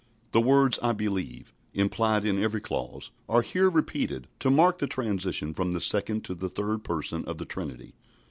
[0.31, 5.53] The words "I believe," implied in every clause, are here repeated, to mark the transition
[5.53, 7.93] from the Second to the Third Person of the Trinity.